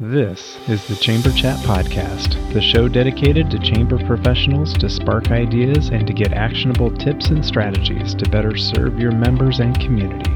[0.00, 5.90] This is the Chamber Chat Podcast, the show dedicated to chamber professionals to spark ideas
[5.90, 10.30] and to get actionable tips and strategies to better serve your members and community.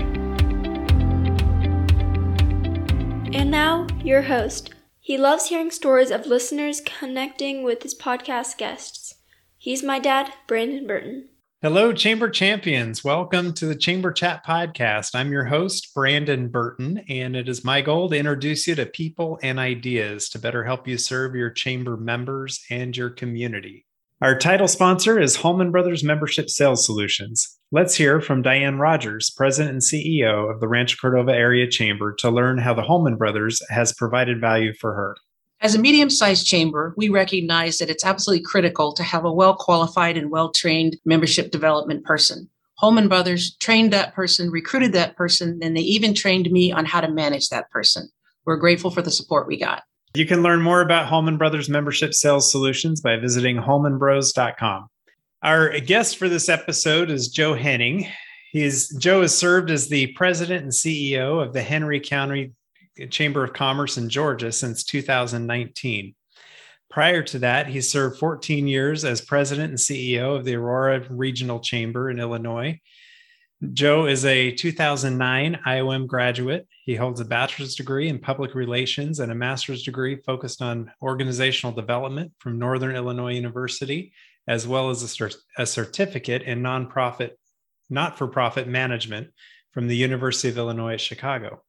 [3.34, 4.74] And now, your host.
[5.00, 9.14] He loves hearing stories of listeners connecting with his podcast guests.
[9.56, 11.30] He's my dad, Brandon Burton.
[11.66, 13.02] Hello, Chamber Champions.
[13.02, 15.16] Welcome to the Chamber Chat Podcast.
[15.16, 19.40] I'm your host, Brandon Burton, and it is my goal to introduce you to people
[19.42, 23.84] and ideas to better help you serve your chamber members and your community.
[24.22, 27.58] Our title sponsor is Holman Brothers Membership Sales Solutions.
[27.72, 32.30] Let's hear from Diane Rogers, President and CEO of the Rancho Cordova Area Chamber, to
[32.30, 35.16] learn how the Holman Brothers has provided value for her.
[35.62, 39.54] As a medium sized chamber, we recognize that it's absolutely critical to have a well
[39.56, 42.50] qualified and well trained membership development person.
[42.78, 47.00] Holman Brothers trained that person, recruited that person, and they even trained me on how
[47.00, 48.10] to manage that person.
[48.44, 49.82] We're grateful for the support we got.
[50.14, 54.88] You can learn more about Holman Brothers Membership Sales Solutions by visiting holmanbros.com.
[55.42, 58.06] Our guest for this episode is Joe Henning.
[58.52, 62.52] He's, Joe has served as the president and CEO of the Henry County
[63.10, 66.14] Chamber of Commerce in Georgia since 2019.
[66.90, 71.60] Prior to that, he served 14 years as president and CEO of the Aurora Regional
[71.60, 72.80] Chamber in Illinois.
[73.72, 76.68] Joe is a 2009 IOM graduate.
[76.84, 81.74] He holds a bachelor's degree in public relations and a master's degree focused on organizational
[81.74, 84.12] development from Northern Illinois University,
[84.46, 87.30] as well as a, cert- a certificate in nonprofit,
[87.88, 89.28] not for profit management
[89.72, 91.62] from the University of Illinois at Chicago.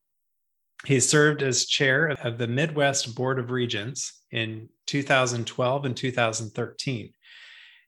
[0.85, 7.13] He served as chair of the Midwest Board of Regents in 2012 and 2013.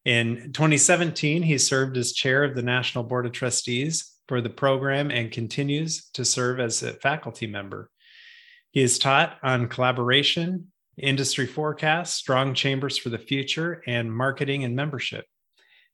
[0.06, 5.12] In 2017, he served as chair of the National Board of Trustees for the program
[5.12, 7.90] and continues to serve as a faculty member.
[8.72, 14.76] He has taught on collaboration, industry forecasts, strong chambers for the future, and marketing and
[14.76, 15.26] membership.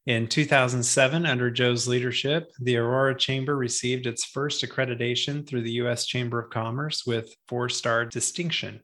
[0.06, 6.06] In 2007, under Joe's leadership, the Aurora Chamber received its first accreditation through the U.S.
[6.06, 8.82] Chamber of Commerce with four star distinction.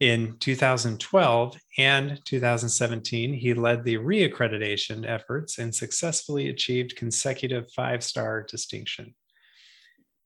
[0.00, 8.42] In 2012 and 2017, he led the reaccreditation efforts and successfully achieved consecutive five star
[8.42, 9.14] distinction.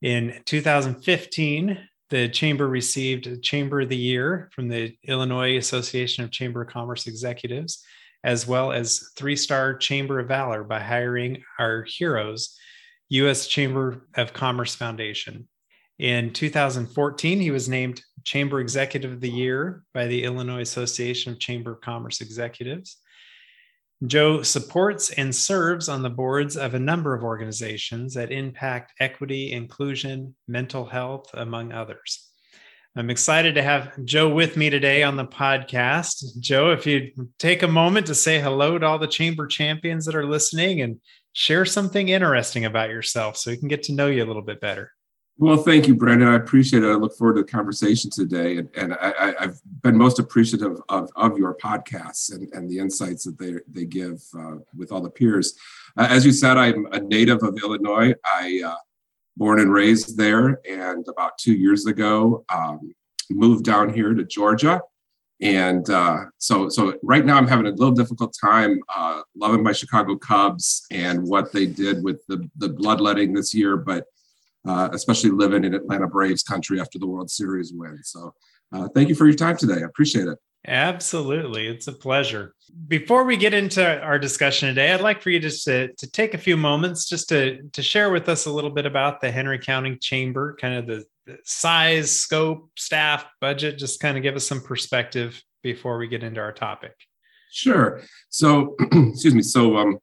[0.01, 1.77] In 2015,
[2.09, 7.07] the Chamber received Chamber of the Year from the Illinois Association of Chamber of Commerce
[7.07, 7.85] Executives
[8.23, 12.57] as well as three star Chamber of Valor by hiring our heroes,
[13.09, 13.47] U.S.
[13.47, 15.47] Chamber of Commerce Foundation.
[15.97, 21.39] In 2014, he was named Chamber Executive of the Year by the Illinois Association of
[21.39, 22.97] Chamber of Commerce Executives.
[24.05, 29.51] Joe supports and serves on the boards of a number of organizations that impact equity,
[29.51, 32.28] inclusion, mental health, among others.
[32.99, 36.37] I'm excited to have Joe with me today on the podcast.
[36.37, 40.15] Joe, if you take a moment to say hello to all the chamber champions that
[40.15, 40.99] are listening and
[41.31, 44.59] share something interesting about yourself so we can get to know you a little bit
[44.59, 44.91] better.
[45.37, 46.27] Well, thank you, Brandon.
[46.27, 46.87] I appreciate it.
[46.87, 48.57] I look forward to the conversation today.
[48.57, 53.23] And, and I, have been most appreciative of, of your podcasts and, and the insights
[53.23, 55.53] that they, they give uh, with all the peers.
[55.95, 58.13] Uh, as you said, I'm a native of Illinois.
[58.25, 58.75] I uh,
[59.39, 62.93] born and raised there, and about two years ago, um,
[63.31, 64.81] moved down here to Georgia.
[65.41, 69.71] And uh, so, so right now, I'm having a little difficult time uh, loving my
[69.71, 74.03] Chicago Cubs and what they did with the the bloodletting this year, but
[74.67, 78.03] uh, especially living in Atlanta Braves country after the World Series win.
[78.03, 78.33] So,
[78.73, 79.81] uh, thank you for your time today.
[79.81, 80.37] I appreciate it.
[80.67, 81.67] Absolutely.
[81.67, 82.53] It's a pleasure.
[82.87, 86.33] Before we get into our discussion today, I'd like for you just to, to take
[86.33, 89.57] a few moments just to, to share with us a little bit about the Henry
[89.57, 94.47] County Chamber, kind of the, the size, scope, staff, budget, just kind of give us
[94.47, 96.93] some perspective before we get into our topic.
[97.51, 98.01] Sure.
[98.29, 99.41] So, excuse me.
[99.41, 99.97] So, um,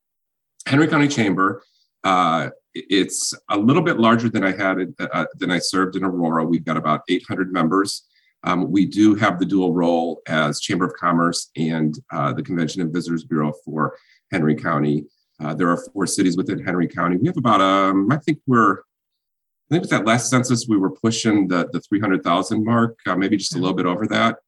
[0.66, 1.62] Henry County Chamber,
[2.02, 6.44] uh, it's a little bit larger than I had uh, than I served in Aurora.
[6.44, 8.04] We've got about 800 members.
[8.44, 12.80] Um, we do have the dual role as Chamber of Commerce and uh, the Convention
[12.82, 13.96] and Visitors Bureau for
[14.30, 15.04] Henry County.
[15.40, 17.16] Uh, there are four cities within Henry County.
[17.16, 20.90] We have about, um, I think we're, I think with that last census, we were
[20.90, 24.38] pushing the, the 300,000 mark, uh, maybe just a little bit over that.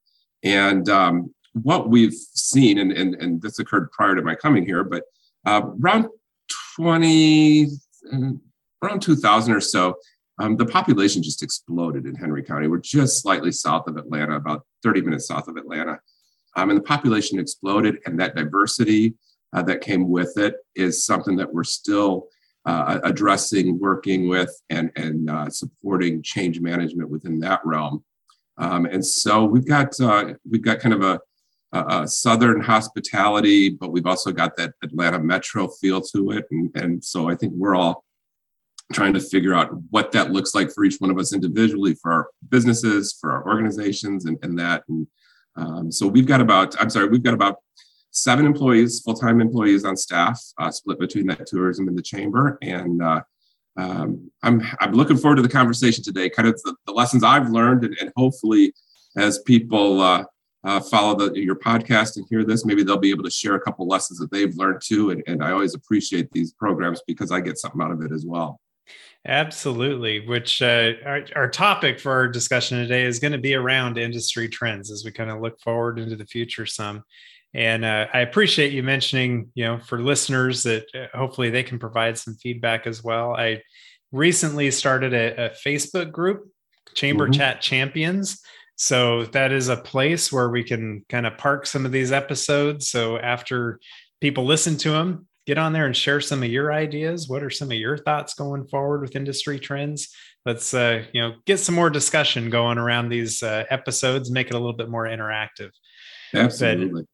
[0.45, 4.85] And um, what we've seen, and, and, and this occurred prior to my coming here,
[4.85, 5.05] but
[5.45, 6.07] uh, around
[6.77, 7.69] 20,
[8.83, 9.97] around 2000 or so,
[10.39, 12.69] um, the population just exploded in Henry County.
[12.69, 15.99] We're just slightly south of Atlanta, about 30 minutes south of Atlanta.
[16.57, 19.15] Um, and the population exploded, and that diversity
[19.53, 22.29] uh, that came with it is something that we're still
[22.65, 28.05] uh, addressing, working with, and, and uh, supporting change management within that realm.
[28.59, 31.21] Um, and so we've got uh, we've got kind of a,
[31.73, 36.47] a, southern hospitality, but we've also got that Atlanta metro feel to it.
[36.51, 38.05] And, and so I think we're all
[38.93, 42.13] trying to figure out what that looks like for each one of us individually, for
[42.13, 44.83] our businesses, for our organizations, and, and that.
[44.89, 45.07] And
[45.57, 47.57] um, so we've got about I'm sorry, we've got about
[48.11, 52.59] seven employees, full time employees on staff, uh, split between that tourism and the chamber.
[52.63, 53.23] And uh,
[53.77, 56.31] um, I'm I'm looking forward to the conversation today.
[56.31, 58.73] Kind of the, the lessons I've learned, and, and hopefully,
[59.17, 60.25] as people uh,
[60.65, 63.61] uh, follow the, your podcast and hear this, maybe they'll be able to share a
[63.61, 65.11] couple lessons that they've learned too.
[65.11, 68.25] And, and I always appreciate these programs because I get something out of it as
[68.27, 68.61] well.
[69.27, 70.27] Absolutely.
[70.27, 74.49] Which uh, our, our topic for our discussion today is going to be around industry
[74.49, 77.05] trends as we kind of look forward into the future some.
[77.55, 81.79] And uh, I appreciate you mentioning, you know, for listeners that uh, hopefully they can
[81.79, 83.35] provide some feedback as well.
[83.35, 83.63] I
[84.13, 86.49] recently started a, a Facebook group,
[86.95, 87.33] Chamber mm-hmm.
[87.33, 88.41] Chat Champions.
[88.77, 92.89] So that is a place where we can kind of park some of these episodes.
[92.89, 93.81] So after
[94.21, 97.27] people listen to them, get on there and share some of your ideas.
[97.27, 100.15] What are some of your thoughts going forward with industry trends?
[100.45, 104.55] Let's uh, you know get some more discussion going around these uh, episodes, make it
[104.55, 105.71] a little bit more interactive.
[106.35, 107.07] Absolutely.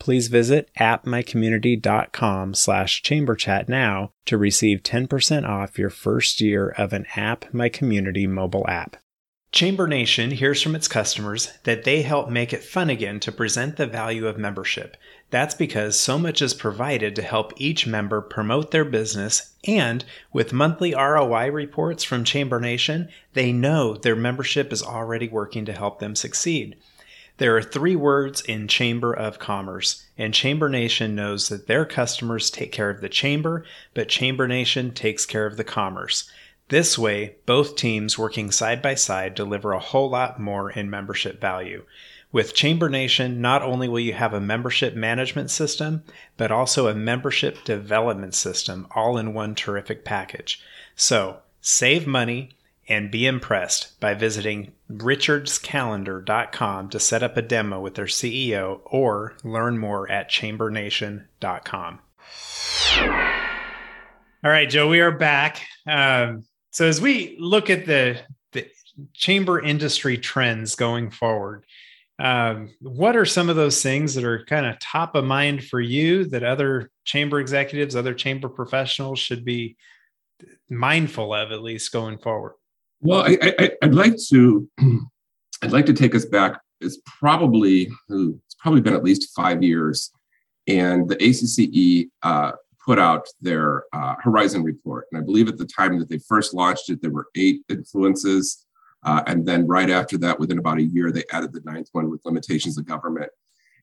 [0.00, 7.06] Please visit appmycommunity.com slash chamberchat now to receive 10% off your first year of an
[7.14, 8.96] App My Community mobile app.
[9.52, 13.76] Chamber Nation hears from its customers that they help make it fun again to present
[13.76, 14.96] the value of membership.
[15.30, 20.52] That's because so much is provided to help each member promote their business, and with
[20.52, 25.98] monthly ROI reports from Chamber Nation, they know their membership is already working to help
[25.98, 26.76] them succeed.
[27.40, 32.50] There are three words in Chamber of Commerce, and Chamber Nation knows that their customers
[32.50, 33.64] take care of the chamber,
[33.94, 36.30] but Chamber Nation takes care of the commerce.
[36.68, 41.40] This way, both teams working side by side deliver a whole lot more in membership
[41.40, 41.86] value.
[42.30, 46.04] With Chamber Nation, not only will you have a membership management system,
[46.36, 50.62] but also a membership development system all in one terrific package.
[50.94, 52.50] So, save money
[52.86, 59.36] and be impressed by visiting richardscalendar.com to set up a demo with their CEO or
[59.44, 62.00] learn more at chambernation.com.
[64.42, 65.62] All right, Joe, we are back.
[65.86, 68.20] Um, so as we look at the
[68.52, 68.66] the
[69.12, 71.64] chamber industry trends going forward,
[72.18, 75.80] um, what are some of those things that are kind of top of mind for
[75.80, 79.76] you that other chamber executives, other chamber professionals should be
[80.68, 82.54] mindful of at least going forward?
[83.00, 84.68] Well, I, would like to
[85.62, 86.60] I'd like to take us back.
[86.80, 90.10] It's probably it's probably been at least five years,
[90.66, 92.52] and the ACCE uh,
[92.84, 95.06] put out their uh, Horizon report.
[95.12, 98.66] And I believe at the time that they first launched it, there were eight influences.
[99.02, 102.10] Uh, and then right after that, within about a year, they added the ninth one
[102.10, 103.30] with limitations of government.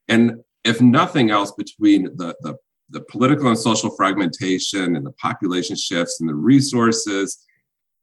[0.08, 2.56] And if nothing else, between the, the,
[2.90, 7.46] the political and social fragmentation and the population shifts and the resources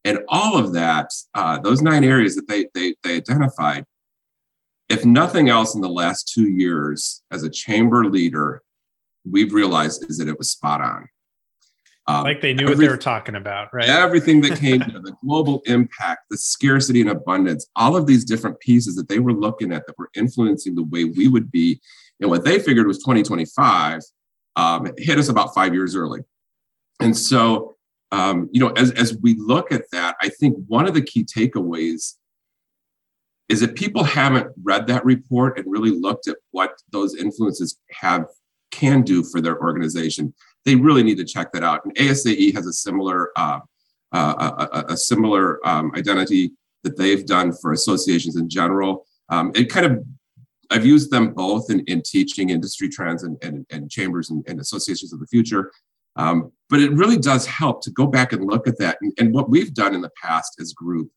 [0.04, 3.84] and all of that, uh, those nine areas that they, they, they identified,
[4.88, 8.62] if nothing else in the last two years, as a chamber leader,
[9.28, 11.08] we've realized is that it was spot on.
[12.06, 13.88] Um, like they knew every, what they were talking about, right?
[13.88, 18.60] Everything that came to the global impact, the scarcity and abundance, all of these different
[18.60, 21.80] pieces that they were looking at that were influencing the way we would be.
[22.20, 24.00] And what they figured was 2025
[24.56, 26.20] um, hit us about five years early.
[27.00, 27.73] And so,
[28.14, 31.24] um, you know, as, as we look at that, I think one of the key
[31.24, 32.14] takeaways
[33.48, 38.26] is that people haven't read that report and really looked at what those influences have
[38.70, 40.32] can do for their organization.
[40.64, 41.84] they really need to check that out.
[41.84, 43.58] And ASAE has a similar uh,
[44.12, 46.52] uh, a, a, similar um, identity
[46.84, 49.04] that they've done for associations in general.
[49.28, 50.04] Um, it kind of
[50.70, 54.60] I've used them both in, in teaching industry trends and, and, and chambers and, and,
[54.60, 55.72] associations of the future.
[56.16, 58.98] Um, but it really does help to go back and look at that.
[59.00, 61.10] And, and what we've done in the past as group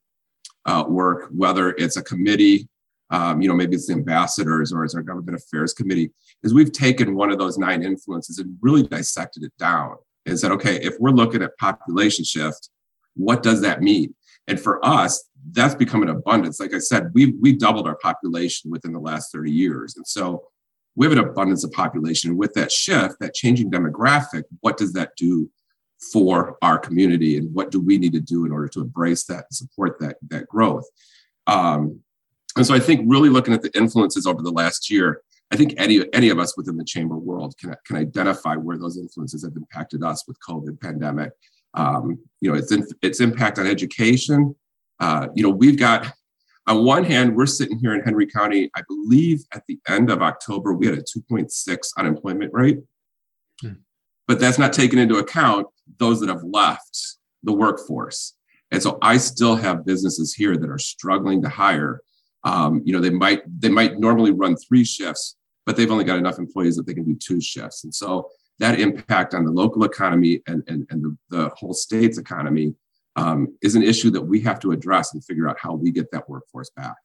[0.66, 2.68] uh, work, whether it's a committee,
[3.10, 6.12] um, you know, maybe it's the ambassadors or it's our government affairs committee,
[6.44, 10.52] is we've taken one of those nine influences and really dissected it down and said,
[10.52, 12.70] okay, if we're looking at population shift,
[13.16, 14.14] what does that mean?
[14.48, 16.60] And for us, that's become an abundance.
[16.60, 19.96] Like I said, we've, we've doubled our population within the last 30 years.
[19.96, 20.44] And so
[20.98, 22.38] we have an abundance of population.
[22.38, 25.50] With that shift, that changing demographic, what does that do
[26.12, 27.38] for our community?
[27.38, 30.18] And what do we need to do in order to embrace that and support that,
[30.30, 30.86] that growth?
[31.46, 32.00] Um,
[32.56, 35.76] and so I think really looking at the influences over the last year, I think
[35.78, 39.56] any, any of us within the chamber world can, can identify where those influences have
[39.56, 41.32] impacted us with COVID pandemic.
[41.76, 44.56] Um, you know, its, its impact on education,
[45.00, 46.12] uh, you know, we've got,
[46.68, 50.22] on one hand, we're sitting here in Henry County, I believe at the end of
[50.22, 52.80] October, we had a 2.6 unemployment rate.
[53.62, 53.74] Hmm.
[54.28, 58.36] But that's not taking into account those that have left the workforce.
[58.72, 62.02] And so I still have businesses here that are struggling to hire.
[62.44, 66.20] Um, you know, they might they might normally run three shifts, but they've only got
[66.20, 67.86] enough employees that they can do two shifts.
[67.86, 72.18] And so that impact on the local economy and, and, and the, the whole state's
[72.18, 72.74] economy
[73.18, 76.12] um, is an issue that we have to address and figure out how we get
[76.12, 76.96] that workforce back.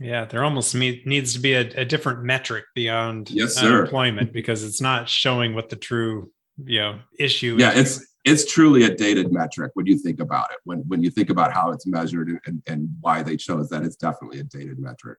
[0.00, 3.80] Yeah, there almost needs to be a, a different metric beyond yes, sir.
[3.80, 6.32] unemployment because it's not showing what the true
[6.64, 7.98] you know issue yeah, is.
[7.98, 10.58] it's it's truly a dated metric when you think about it.
[10.64, 13.96] When when you think about how it's measured and, and why they chose that, it's
[13.96, 15.18] definitely a dated metric.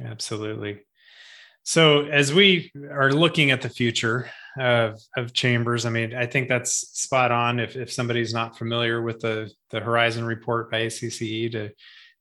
[0.00, 0.82] Absolutely.
[1.62, 5.86] So as we are looking at the future, of, of chambers.
[5.86, 7.60] I mean, I think that's spot on.
[7.60, 11.70] If, if somebody's not familiar with the, the Horizon report by ACCE to,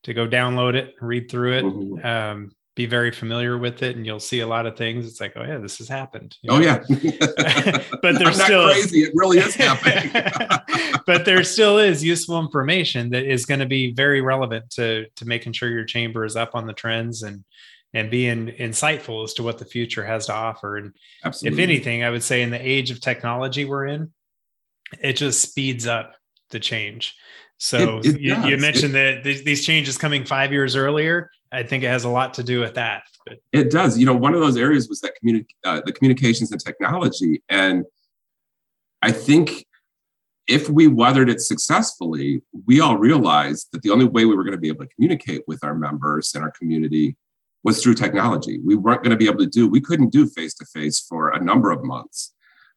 [0.03, 2.05] to go download it, read through it, mm-hmm.
[2.05, 5.05] um, be very familiar with it, and you'll see a lot of things.
[5.05, 6.38] It's like, oh yeah, this has happened.
[6.41, 6.79] You oh, know?
[6.89, 9.01] Oh yeah, but there's still crazy.
[9.01, 10.09] It really is happening.
[11.05, 15.25] but there still is useful information that is going to be very relevant to to
[15.25, 17.43] making sure your chamber is up on the trends and
[17.93, 20.77] and being insightful as to what the future has to offer.
[20.77, 20.93] And
[21.24, 21.63] Absolutely.
[21.63, 24.12] if anything, I would say in the age of technology we're in,
[25.01, 26.15] it just speeds up
[26.51, 27.15] the change.
[27.58, 31.29] So it, it you, you, mentioned it, that these changes coming five years earlier.
[31.51, 33.03] I think it has a lot to do with that.
[33.25, 33.39] But.
[33.51, 33.98] It does.
[33.98, 37.86] You know, one of those areas was that communi- uh, the communications and technology, and
[39.01, 39.65] I think
[40.48, 44.55] if we weathered it successfully, we all realized that the only way we were going
[44.55, 47.15] to be able to communicate with our members and our community
[47.63, 48.60] was through technology.
[48.66, 51.30] We weren't going to be able to do, we couldn't do face to face for
[51.30, 52.34] a number of months.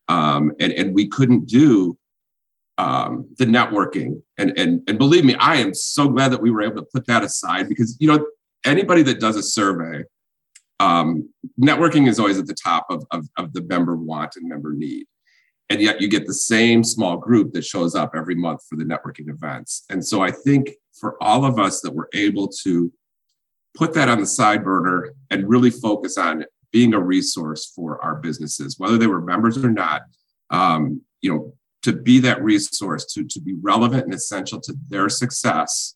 [0.08, 1.96] Um, and, and we couldn't do
[2.78, 4.22] um, the networking.
[4.38, 7.06] And, and, and believe me, I am so glad that we were able to put
[7.06, 8.26] that aside because, you know,
[8.64, 10.04] anybody that does a survey,
[10.80, 11.28] um,
[11.60, 15.06] networking is always at the top of, of, of the member want and member need.
[15.70, 18.84] And yet you get the same small group that shows up every month for the
[18.84, 19.84] networking events.
[19.88, 22.92] And so I think for all of us that were able to
[23.74, 28.16] put that on the side burner and really focus on being a resource for our
[28.16, 30.02] businesses, whether they were members or not.
[30.50, 35.08] Um, you know, to be that resource, to, to be relevant and essential to their
[35.08, 35.94] success.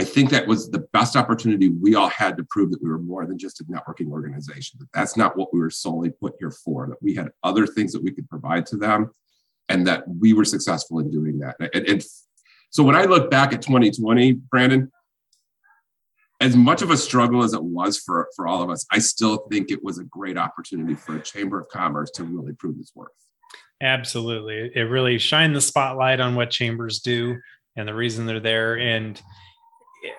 [0.00, 2.98] I think that was the best opportunity we all had to prove that we were
[2.98, 4.78] more than just a networking organization.
[4.80, 6.88] That that's not what we were solely put here for.
[6.88, 9.10] That we had other things that we could provide to them,
[9.68, 11.56] and that we were successful in doing that.
[11.60, 12.04] And, and
[12.70, 14.90] so when I look back at 2020, Brandon,
[16.42, 19.46] as much of a struggle as it was for, for all of us, I still
[19.50, 22.92] think it was a great opportunity for a chamber of commerce to really prove its
[22.94, 23.10] worth.
[23.80, 24.70] Absolutely.
[24.74, 27.38] It really shined the spotlight on what chambers do
[27.76, 28.78] and the reason they're there.
[28.78, 29.20] And,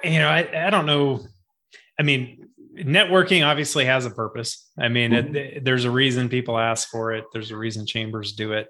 [0.03, 1.21] you know, I, I don't know.
[1.99, 4.69] I mean, networking obviously has a purpose.
[4.79, 5.35] I mean, mm-hmm.
[5.35, 8.67] it, there's a reason people ask for it, there's a reason chambers do it.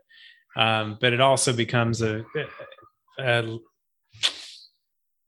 [0.55, 2.23] Um, but it also becomes a,
[3.19, 3.57] a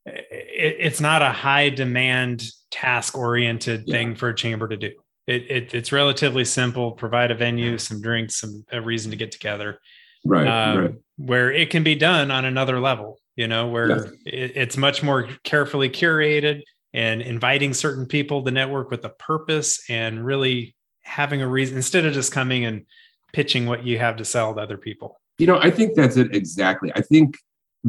[0.05, 3.93] it, it's not a high demand task oriented yeah.
[3.93, 4.91] thing for a chamber to do.
[5.27, 6.91] It, it, it's relatively simple.
[6.91, 9.79] Provide a venue, some drinks, some a reason to get together.
[10.23, 10.93] Right, um, right.
[11.17, 13.19] Where it can be done on another level.
[13.35, 14.11] You know, where yeah.
[14.25, 16.61] it, it's much more carefully curated
[16.93, 22.05] and inviting certain people to network with a purpose and really having a reason instead
[22.05, 22.85] of just coming and
[23.33, 25.19] pitching what you have to sell to other people.
[25.37, 26.91] You know, I think that's it exactly.
[26.95, 27.35] I think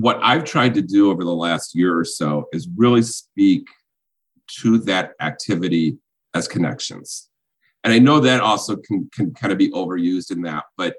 [0.04, 3.66] what I've tried to do over the last year or so is really speak
[4.60, 5.98] to that activity
[6.34, 7.28] as connections.
[7.82, 10.92] And I know that also can, can kind of be overused in that, but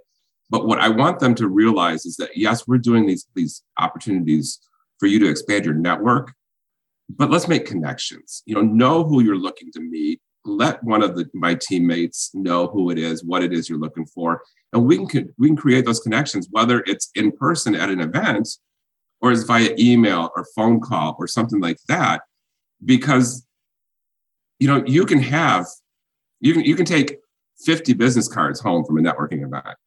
[0.49, 4.59] But what I want them to realize is that yes, we're doing these, these opportunities
[4.99, 6.25] for you to expand your network,
[7.19, 8.41] but let's make connections.
[8.45, 10.21] You know, know who you're looking to meet.
[10.45, 14.07] Let one of the, my teammates know who it is, what it is you're looking
[14.15, 17.99] for, and we can we can create those connections, whether it's in person at an
[17.99, 18.47] event
[19.21, 22.21] or is via email or phone call or something like that,
[22.83, 23.45] because
[24.59, 25.65] you know you can have
[26.39, 27.17] you can you can take
[27.65, 29.77] 50 business cards home from a networking event.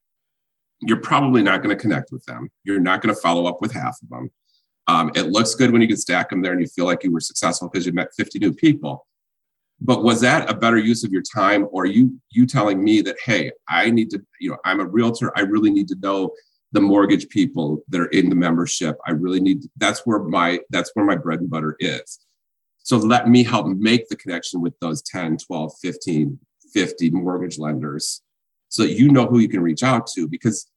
[0.80, 2.48] You're probably not going to connect with them.
[2.64, 4.30] You're not going to follow up with half of them.
[4.88, 7.12] Um, it looks good when you can stack them there and you feel like you
[7.12, 9.06] were successful because you met 50 new people.
[9.80, 13.16] But was that a better use of your time, or you you telling me that
[13.24, 15.32] hey, I need to, you know, I'm a realtor.
[15.38, 16.30] I really need to know
[16.72, 18.96] the mortgage people that are in the membership.
[19.06, 19.64] I really need.
[19.76, 22.20] That's where my that's where my bread and butter is.
[22.82, 26.38] So let me help make the connection with those 10, 12, 15,
[26.72, 28.22] 50 mortgage lenders
[28.70, 30.70] so you know who you can reach out to because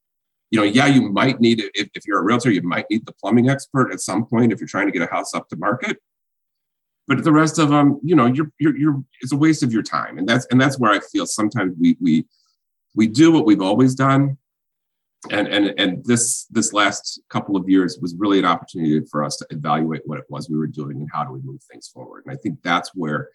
[0.51, 3.05] you know yeah you might need it if, if you're a realtor you might need
[3.05, 5.55] the plumbing expert at some point if you're trying to get a house up to
[5.55, 5.97] market
[7.07, 9.83] but the rest of them you know you're you're, you're it's a waste of your
[9.83, 12.25] time and that's and that's where i feel sometimes we we
[12.95, 14.37] we do what we've always done
[15.31, 19.37] and and and this this last couple of years was really an opportunity for us
[19.37, 22.23] to evaluate what it was we were doing and how do we move things forward.
[22.25, 23.29] And i think that's where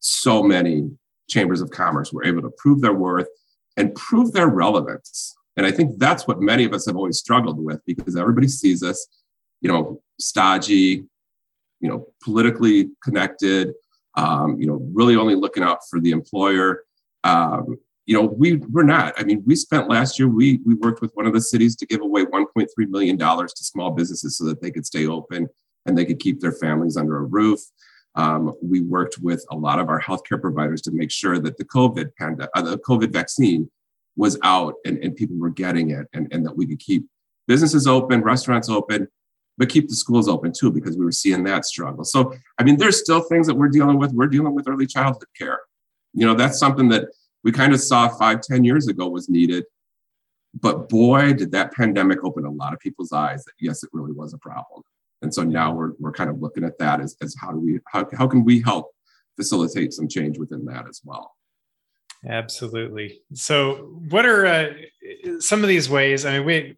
[0.00, 0.90] so many
[1.28, 3.28] chambers of commerce were able to prove their worth
[3.76, 5.34] and prove their relevance.
[5.56, 8.82] And i think that's what many of us have always struggled with because everybody sees
[8.82, 9.06] us
[9.60, 11.04] you know stodgy
[11.80, 13.72] you know politically connected
[14.16, 16.84] um, you know really only looking out for the employer
[17.24, 19.14] um, you know, we we're not.
[19.16, 20.28] I mean, we spent last year.
[20.28, 23.64] We we worked with one of the cities to give away 1.3 million dollars to
[23.64, 25.48] small businesses so that they could stay open
[25.86, 27.60] and they could keep their families under a roof.
[28.14, 31.64] Um, we worked with a lot of our healthcare providers to make sure that the
[31.64, 33.70] COVID pandemic, uh, the COVID vaccine
[34.16, 37.06] was out and, and people were getting it, and, and that we could keep
[37.48, 39.08] businesses open, restaurants open,
[39.56, 42.04] but keep the schools open too, because we were seeing that struggle.
[42.04, 44.12] So, I mean, there's still things that we're dealing with.
[44.12, 45.60] We're dealing with early childhood care.
[46.12, 47.08] You know, that's something that
[47.44, 49.64] we kind of saw five, ten years ago was needed.
[50.60, 54.12] But boy, did that pandemic open a lot of people's eyes that yes, it really
[54.12, 54.82] was a problem.
[55.22, 57.78] And so now we're, we're kind of looking at that as, as how do we
[57.86, 58.90] how, how can we help
[59.36, 61.34] facilitate some change within that as well.
[62.28, 63.20] Absolutely.
[63.34, 64.72] So, what are uh,
[65.40, 66.24] some of these ways?
[66.24, 66.76] I mean, we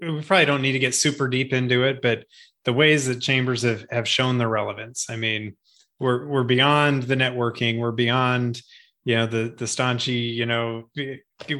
[0.00, 2.24] we probably don't need to get super deep into it, but
[2.64, 5.06] the ways that chambers have have shown their relevance.
[5.10, 5.56] I mean,
[5.98, 7.78] we're we're beyond the networking.
[7.78, 8.62] We're beyond
[9.04, 10.88] you know the the staunchy you know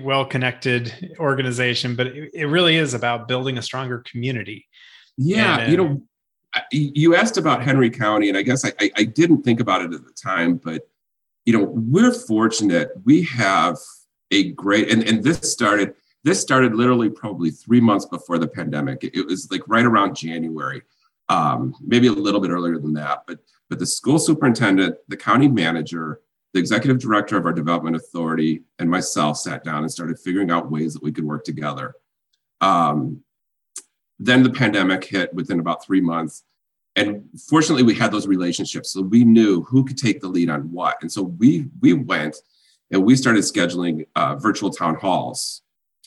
[0.02, 4.66] well connected organization but it, it, really is about building a stronger community.
[5.16, 6.02] Yeah and, uh, you know
[6.70, 9.92] you asked about henry county and i guess I, I, I didn't think about it
[9.92, 10.88] at the time but
[11.44, 12.92] you know we're fortunate.
[13.04, 13.76] We have
[14.30, 19.04] a great and, and this started this started literally probably three months before the pandemic.
[19.04, 20.83] It, it was like right around january
[21.28, 25.48] um, maybe a little bit earlier than that but but the school superintendent the county
[25.48, 26.20] manager
[26.55, 30.71] the executive director of our development authority and myself sat down and started figuring out
[30.71, 31.95] ways that we could work together.
[32.61, 33.23] Um,
[34.21, 36.45] then the pandemic hit within about three months.
[36.95, 38.93] And fortunately, we had those relationships.
[38.93, 40.97] So we knew who could take the lead on what.
[41.03, 42.37] And so we, we went
[42.93, 45.62] and we started scheduling uh, virtual town halls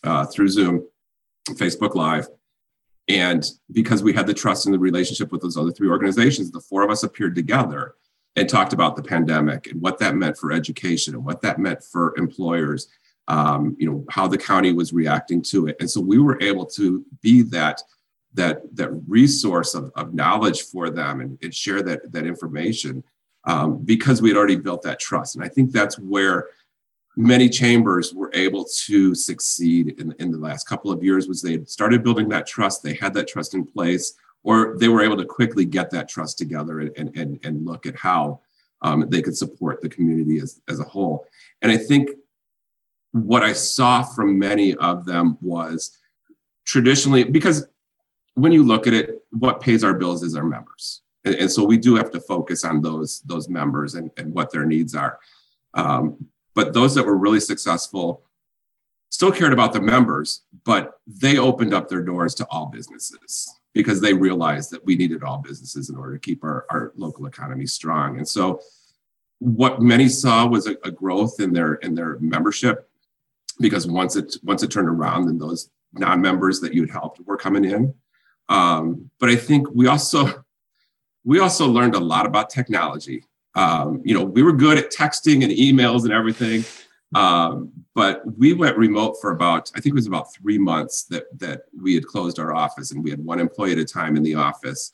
[0.06, 0.88] uh, through Zoom,
[1.50, 2.30] Facebook Live.
[3.10, 6.62] And because we had the trust in the relationship with those other three organizations, the
[6.62, 7.96] four of us appeared together
[8.38, 11.84] and talked about the pandemic and what that meant for education and what that meant
[11.84, 12.88] for employers
[13.28, 15.76] um, you know how the county was reacting to it.
[15.80, 17.82] And so we were able to be that
[18.34, 23.04] that that resource of, of knowledge for them and, and share that that information
[23.45, 25.36] um, because we had already built that trust.
[25.36, 26.47] And i think that's where
[27.15, 31.63] many chambers were able to succeed in, in the last couple of years was they
[31.65, 32.84] started building that trust.
[32.84, 36.38] They had that trust in place or they were able to quickly get that trust
[36.38, 38.39] together and, and, and look at how
[38.82, 41.26] um, they could support the community as, as a whole.
[41.62, 42.12] And I think
[43.12, 45.97] what I saw from many of them was
[46.65, 47.67] traditionally, because
[48.36, 51.02] when you look at it, what pays our bills is our members.
[51.26, 54.52] And, and so we do have to focus on those, those members and, and what
[54.52, 55.19] their needs are.
[55.73, 58.23] Um, but those that were really successful
[59.10, 64.02] still cared about the members, but they opened up their doors to all businesses because
[64.02, 67.66] they realized that we needed all businesses in order to keep our, our local economy
[67.66, 68.18] strong.
[68.18, 68.60] And so
[69.40, 72.90] what many saw was a, a growth in their in their membership
[73.60, 77.38] because once it once it turned around, then those non-members that you had helped were
[77.38, 77.94] coming in.
[78.50, 80.44] Um, but I think we also
[81.24, 83.24] we also learned a lot about technology.
[83.54, 86.63] Um, you know, we were good at texting and emails and everything,
[87.16, 91.26] um, but we went remote for about i think it was about three months that
[91.40, 94.24] that we had closed our office and we had one employee at a time in
[94.24, 94.92] the office.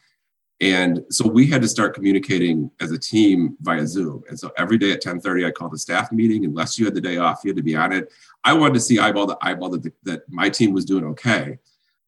[0.62, 4.24] And so we had to start communicating as a team via zoom.
[4.30, 6.46] And so every day at 10.30 i called a staff meeting.
[6.46, 7.42] Unless you had the day off.
[7.44, 8.14] You had to be on it.
[8.46, 11.60] I wanted to see eyeball to eyeball that, the, that my team was doing okay.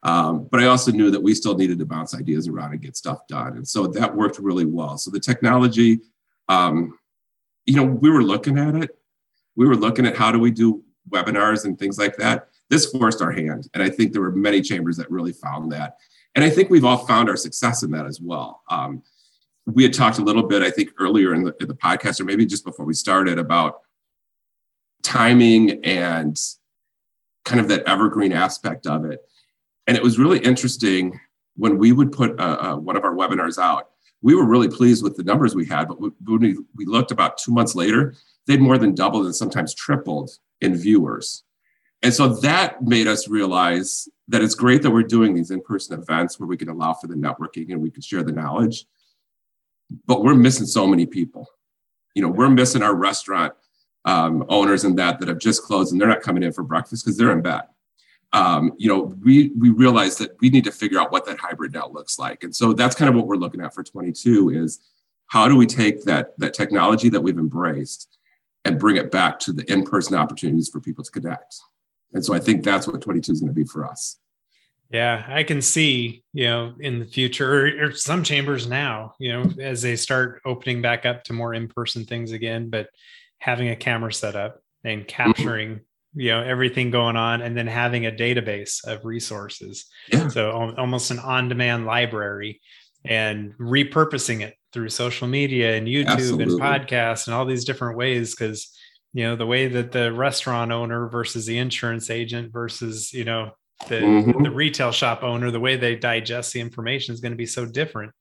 [0.03, 2.95] Um, but i also knew that we still needed to bounce ideas around and get
[2.95, 3.57] stuff done.
[3.57, 4.97] And so that worked really well.
[4.97, 5.99] So the technology
[6.47, 6.97] um,
[7.65, 8.91] you know we were looking at it.
[9.57, 12.49] We were looking at how do we do webinars and things like that.
[12.69, 13.69] This forced our hand.
[13.73, 15.97] And I think there were many chambers that really found that.
[16.33, 18.63] And I think we've all found our success in that as well.
[18.69, 19.03] Um,
[19.65, 22.25] we had talked a little bit, I think, earlier in the, in the podcast, or
[22.25, 23.81] maybe just before we started, about
[25.01, 26.37] timing and
[27.45, 29.21] kind of that evergreen aspect of it.
[29.87, 31.19] And it was really interesting
[31.55, 33.89] when we would put uh, uh, one of our webinars out.
[34.21, 37.37] We were really pleased with the numbers we had, but when we, we looked about
[37.37, 38.15] two months later,
[38.47, 41.43] they'd more than doubled and sometimes tripled in viewers.
[42.01, 45.99] And so that made us realize that it's great that we're doing these in person
[45.99, 48.85] events where we can allow for the networking and we can share the knowledge.
[50.05, 51.47] But we're missing so many people.
[52.13, 53.53] You know, we're missing our restaurant
[54.05, 57.03] um, owners and that that have just closed and they're not coming in for breakfast
[57.03, 57.63] because they're in bed.
[58.33, 61.73] Um, you know, we we realize that we need to figure out what that hybrid
[61.73, 64.79] now looks like, and so that's kind of what we're looking at for 22 is
[65.27, 68.14] how do we take that that technology that we've embraced
[68.65, 71.55] and bring it back to the in-person opportunities for people to connect.
[72.13, 74.17] And so I think that's what 22 is going to be for us.
[74.91, 79.33] Yeah, I can see, you know, in the future or, or, some chambers now, you
[79.33, 82.89] know, as they start opening back up to more in-person things again, but
[83.39, 85.07] having a camera set up and mm-hmm.
[85.07, 85.81] capturing,
[86.13, 89.85] you know, everything going on and then having a database of resources.
[90.13, 90.27] Yeah.
[90.27, 92.61] So almost an on-demand library
[93.03, 96.43] and repurposing it through social media and YouTube Absolutely.
[96.43, 98.77] and podcasts and all these different ways because
[99.13, 103.51] you know the way that the restaurant owner versus the insurance agent versus you know
[103.87, 104.43] the mm-hmm.
[104.43, 107.65] the retail shop owner the way they digest the information is going to be so
[107.65, 108.11] different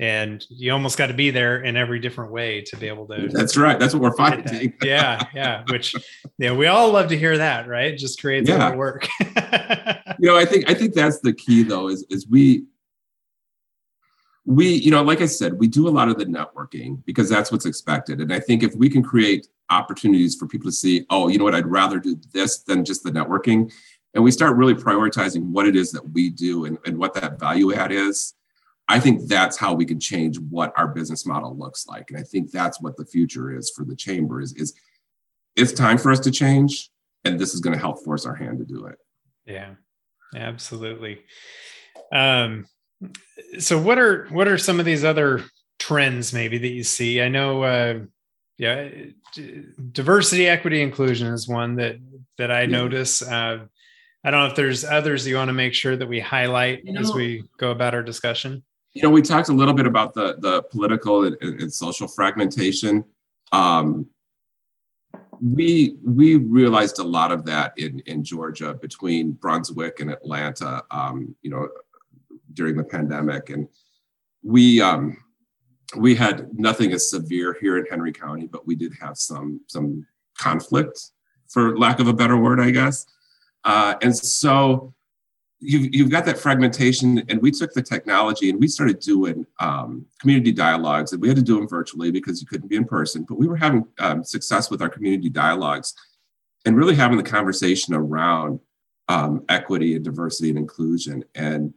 [0.00, 3.28] and you almost got to be there in every different way to be able to
[3.28, 5.94] that's right that's what we're finding yeah yeah which
[6.38, 8.70] yeah we all love to hear that right just creates yeah.
[8.70, 9.08] more work
[10.18, 12.64] you know i think i think that's the key though is is we
[14.46, 17.50] we, you know, like I said, we do a lot of the networking because that's
[17.50, 18.20] what's expected.
[18.20, 21.44] And I think if we can create opportunities for people to see, oh, you know
[21.44, 23.72] what, I'd rather do this than just the networking.
[24.12, 27.40] And we start really prioritizing what it is that we do and, and what that
[27.40, 28.34] value add is.
[28.86, 32.10] I think that's how we can change what our business model looks like.
[32.10, 34.74] And I think that's what the future is for the chamber is, is
[35.56, 36.90] it's time for us to change.
[37.24, 38.98] And this is going to help force our hand to do it.
[39.46, 39.70] Yeah,
[40.36, 41.22] absolutely.
[42.12, 42.66] Um,
[43.58, 45.44] so what are what are some of these other
[45.78, 47.20] trends maybe that you see?
[47.20, 48.00] I know uh,
[48.58, 48.88] yeah,
[49.92, 51.96] diversity, equity, inclusion is one that
[52.38, 52.66] that I yeah.
[52.66, 53.22] notice.
[53.22, 53.66] Uh,
[54.24, 56.92] I don't know if there's others you want to make sure that we highlight you
[56.92, 58.62] know, as we go about our discussion.
[58.94, 63.04] You know, we talked a little bit about the the political and, and social fragmentation.
[63.52, 64.06] Um,
[65.42, 70.84] we we realized a lot of that in in Georgia between Brunswick and Atlanta.
[70.90, 71.68] Um, you know,
[72.54, 73.50] during the pandemic.
[73.50, 73.68] And
[74.42, 75.16] we um,
[75.96, 80.06] we had nothing as severe here in Henry County, but we did have some some
[80.38, 81.10] conflict,
[81.48, 83.06] for lack of a better word, I guess.
[83.64, 84.92] Uh, and so
[85.60, 90.04] you've, you've got that fragmentation, and we took the technology and we started doing um,
[90.20, 93.24] community dialogues, and we had to do them virtually because you couldn't be in person.
[93.28, 95.94] But we were having um, success with our community dialogues
[96.66, 98.60] and really having the conversation around
[99.08, 101.24] um, equity and diversity and inclusion.
[101.34, 101.74] And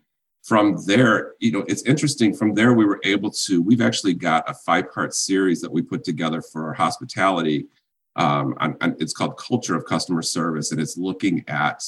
[0.47, 2.33] from there, you know, it's interesting.
[2.33, 5.81] From there, we were able to, we've actually got a five part series that we
[5.81, 7.67] put together for our hospitality.
[8.15, 8.55] Um,
[8.97, 11.83] it's called Culture of Customer Service, and it's looking at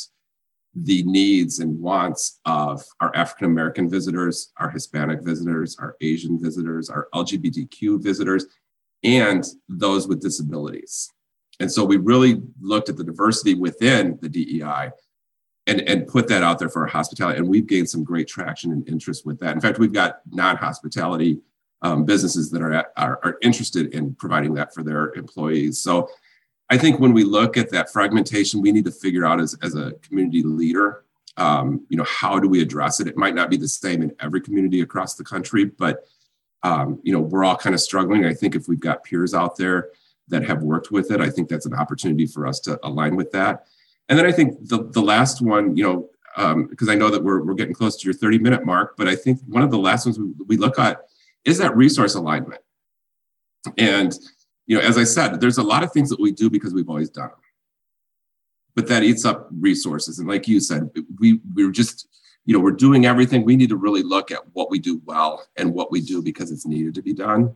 [0.75, 6.89] the needs and wants of our African American visitors, our Hispanic visitors, our Asian visitors,
[6.89, 8.45] our LGBTQ visitors,
[9.05, 11.09] and those with disabilities.
[11.61, 14.91] And so we really looked at the diversity within the DEI
[15.69, 17.39] and, and put that out there for our hospitality.
[17.39, 19.53] And we've gained some great traction and interest with that.
[19.55, 21.39] In fact, we've got non-hospitality
[21.81, 25.79] um, businesses that are, are, are interested in providing that for their employees.
[25.79, 26.09] So
[26.69, 29.75] I think when we look at that fragmentation, we need to figure out as, as
[29.75, 31.05] a community leader,
[31.37, 33.07] um, you know, how do we address it?
[33.07, 36.05] It might not be the same in every community across the country, but
[36.63, 38.25] um, you know, we're all kind of struggling.
[38.25, 39.89] I think if we've got peers out there
[40.27, 43.31] that have worked with it, I think that's an opportunity for us to align with
[43.31, 43.67] that.
[44.09, 46.09] And then I think the, the last one, you know,
[46.67, 49.07] because um, I know that we're, we're getting close to your 30 minute mark, but
[49.07, 51.01] I think one of the last ones we, we look at
[51.45, 52.61] is that resource alignment.
[53.77, 54.13] And,
[54.67, 56.89] you know, as I said, there's a lot of things that we do because we've
[56.89, 57.37] always done them.
[58.75, 60.19] but that eats up resources.
[60.19, 62.07] And like you said, we we're just
[62.45, 63.43] you know we're doing everything.
[63.43, 66.51] We need to really look at what we do well and what we do because
[66.51, 67.55] it's needed to be done.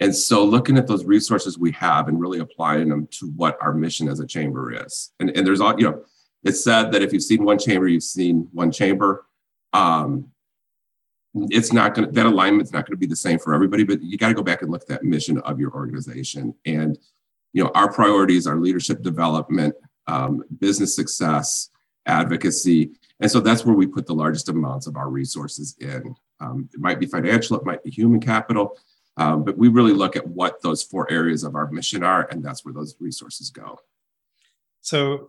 [0.00, 3.72] And so looking at those resources we have and really applying them to what our
[3.72, 5.12] mission as a chamber is.
[5.20, 6.04] And, and there's all, you know,
[6.42, 9.26] it's said that if you've seen one chamber, you've seen one chamber.
[9.72, 10.30] Um,
[11.34, 14.02] it's not going to, that alignment's not going to be the same for everybody, but
[14.02, 16.54] you got to go back and look at that mission of your organization.
[16.66, 16.98] And,
[17.52, 19.74] you know, our priorities are leadership development,
[20.06, 21.70] um, business success,
[22.06, 22.92] advocacy.
[23.20, 26.14] And so that's where we put the largest amounts of our resources in.
[26.40, 28.76] Um, it might be financial, it might be human capital,
[29.16, 32.42] um, but we really look at what those four areas of our mission are, and
[32.42, 33.78] that's where those resources go.
[34.80, 35.28] So,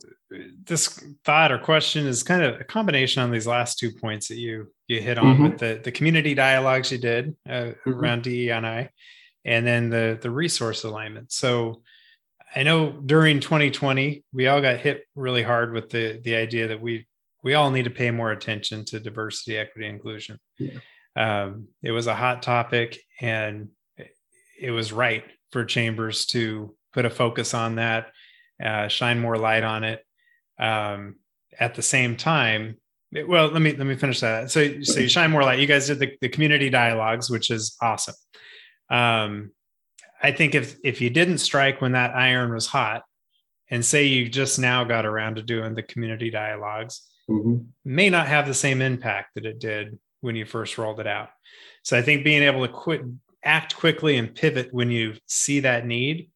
[0.66, 4.38] this thought or question is kind of a combination on these last two points that
[4.38, 5.44] you you hit on mm-hmm.
[5.44, 7.92] with the the community dialogues you did uh, mm-hmm.
[7.92, 8.90] around DEI,
[9.46, 11.32] and then the the resource alignment.
[11.32, 11.84] So,
[12.56, 16.82] I know during 2020 we all got hit really hard with the the idea that
[16.82, 17.08] we
[17.44, 20.40] we all need to pay more attention to diversity, equity, inclusion.
[20.58, 20.80] Yeah.
[21.16, 23.70] Um, it was a hot topic, and
[24.60, 28.08] it was right for Chambers to put a focus on that,
[28.64, 30.04] uh, shine more light on it.
[30.60, 31.16] Um,
[31.60, 32.78] at the same time,
[33.12, 34.52] it, well, let me let me finish that.
[34.52, 35.60] So, so you shine more light.
[35.60, 38.16] You guys did the, the community dialogues, which is awesome.
[38.90, 39.52] Um,
[40.22, 43.04] I think if if you didn't strike when that iron was hot,
[43.70, 47.58] and say you just now got around to doing the community dialogues, mm-hmm.
[47.84, 51.30] may not have the same impact that it did when you first rolled it out.
[51.84, 53.02] So I think being able to quit
[53.46, 56.30] act quickly and pivot when you see that need.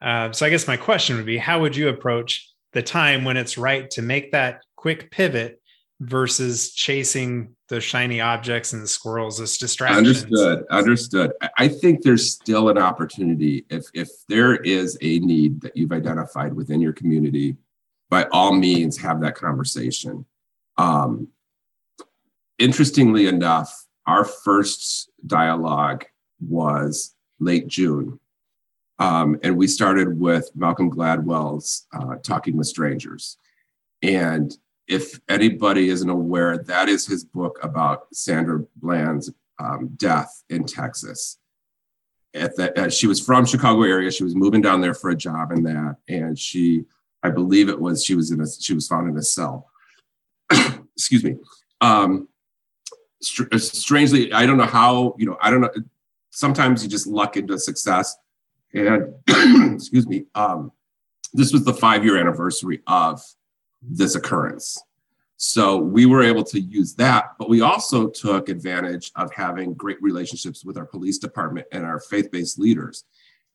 [0.00, 3.36] Uh, so I guess my question would be, how would you approach the time when
[3.36, 5.60] it's right to make that quick pivot
[6.00, 10.22] versus chasing the shiny objects and the squirrels as distractions?
[10.24, 10.64] Understood.
[10.70, 11.32] Understood.
[11.58, 16.54] I think there's still an opportunity if if there is a need that you've identified
[16.54, 17.56] within your community,
[18.08, 20.24] by all means have that conversation.
[20.78, 21.28] Um,
[22.58, 26.06] interestingly enough, our first dialogue
[26.40, 28.18] was late June.
[28.98, 33.38] Um, and we started with Malcolm Gladwell's uh, Talking with Strangers.
[34.02, 34.54] And
[34.86, 41.38] if anybody isn't aware, that is his book about Sandra Bland's um, death in Texas.
[42.34, 44.10] At the, uh, she was from Chicago area.
[44.10, 46.84] She was moving down there for a job in that, and she,
[47.22, 49.68] I believe it was, she was in a, she was found in a cell.
[50.96, 51.36] Excuse me.
[51.80, 52.28] Um,
[53.22, 55.70] str- strangely, I don't know how, you know, I don't know
[56.40, 58.16] sometimes you just luck into success.
[58.72, 59.14] And
[59.74, 60.72] excuse me, um,
[61.34, 63.22] this was the five year anniversary of
[63.82, 64.82] this occurrence.
[65.36, 70.02] So we were able to use that, but we also took advantage of having great
[70.02, 73.04] relationships with our police department and our faith based leaders.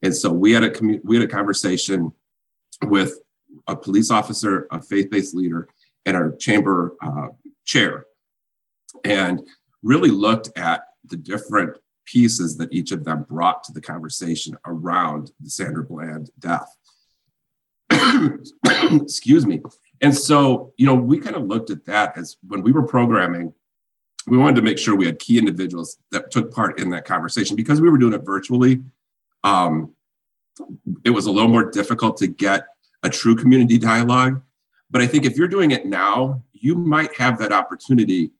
[0.01, 2.11] And so we had a commu- we had a conversation
[2.83, 3.19] with
[3.67, 5.67] a police officer, a faith based leader,
[6.05, 7.27] and our chamber uh,
[7.65, 8.05] chair,
[9.03, 9.41] and
[9.83, 15.31] really looked at the different pieces that each of them brought to the conversation around
[15.39, 16.75] the Sandra Bland death.
[18.91, 19.61] Excuse me.
[20.01, 23.53] And so, you know, we kind of looked at that as when we were programming,
[24.27, 27.55] we wanted to make sure we had key individuals that took part in that conversation
[27.55, 28.81] because we were doing it virtually.
[29.43, 29.93] Um,
[31.03, 32.65] it was a little more difficult to get
[33.03, 34.41] a true community dialogue.
[34.89, 38.31] But I think if you're doing it now, you might have that opportunity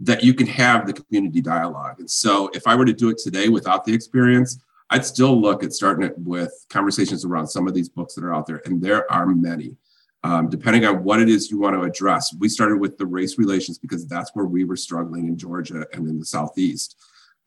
[0.00, 2.00] that you can have the community dialogue.
[2.00, 4.58] And so if I were to do it today without the experience,
[4.88, 8.34] I'd still look at starting it with conversations around some of these books that are
[8.34, 8.62] out there.
[8.64, 9.76] And there are many.
[10.22, 12.34] Um, depending on what it is you want to address.
[12.34, 16.06] We started with the race relations because that's where we were struggling in Georgia and
[16.06, 16.96] in the Southeast.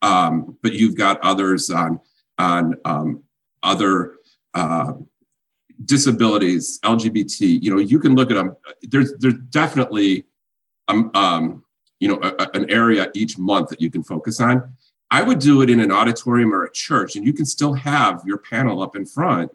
[0.02, 2.00] Um, but you've got others on,
[2.36, 3.22] on um,
[3.62, 4.16] other
[4.54, 4.94] uh,
[5.84, 8.56] disabilities, LGBT, you know, you can look at them.
[8.82, 10.24] There's, there's definitely
[10.88, 11.63] um, um,
[12.04, 14.74] you know, a, an area each month that you can focus on.
[15.10, 18.22] I would do it in an auditorium or a church, and you can still have
[18.26, 19.50] your panel up in front,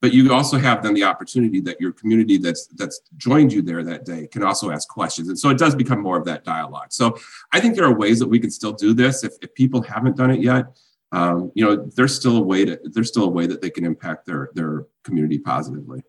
[0.00, 3.82] but you also have then the opportunity that your community that's that's joined you there
[3.84, 6.90] that day can also ask questions, and so it does become more of that dialogue.
[6.92, 7.18] So
[7.52, 10.16] I think there are ways that we can still do this if, if people haven't
[10.16, 10.64] done it yet.
[11.12, 13.84] Um, you know, there's still a way to there's still a way that they can
[13.84, 16.00] impact their their community positively.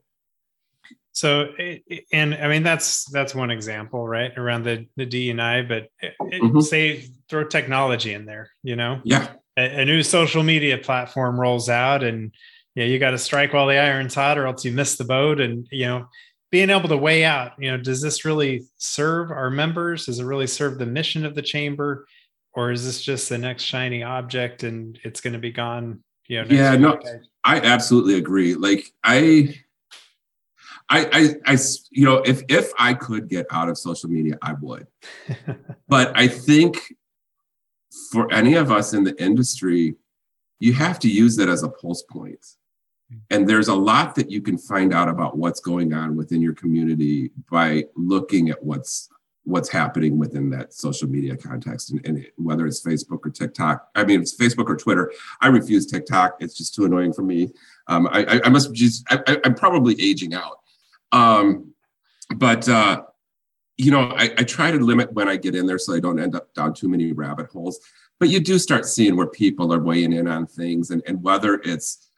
[1.14, 5.30] So, eh, eh, and I mean that's that's one example, right, around the the D
[5.30, 5.62] and I.
[5.62, 6.60] But it, mm-hmm.
[6.60, 11.70] say throw technology in there, you know, yeah, a, a new social media platform rolls
[11.70, 12.34] out, and
[12.74, 15.40] yeah, you got to strike while the iron's hot, or else you miss the boat.
[15.40, 16.08] And you know,
[16.52, 20.08] being able to weigh out, you know, does this really serve our members?
[20.08, 22.08] Does it really serve the mission of the chamber,
[22.54, 26.04] or is this just the next shiny object and it's going to be gone?
[26.28, 27.00] You know, yeah, no,
[27.44, 28.56] I absolutely agree.
[28.56, 29.54] Like I
[30.94, 31.58] I, I, I,
[31.90, 34.86] you know, if if I could get out of social media, I would.
[35.88, 36.94] but I think
[38.12, 39.96] for any of us in the industry,
[40.60, 42.46] you have to use it as a pulse point.
[43.32, 46.54] And there's a lot that you can find out about what's going on within your
[46.54, 49.10] community by looking at what's
[49.46, 54.02] what's happening within that social media context and, and, whether it's facebook or tiktok i
[54.02, 57.50] mean it's facebook or twitter i refuse tiktok it's just too annoying for me
[57.88, 60.63] um, I, I, must just I, am probably aging out
[61.14, 61.74] um,
[62.36, 63.04] but uh,
[63.78, 66.20] you know I, I try to limit when i get in there so i don't
[66.20, 67.80] end up down too many rabbit holes.
[68.20, 71.56] But you do start seeing where people are weighing in on things and, and whether
[71.56, 72.10] it's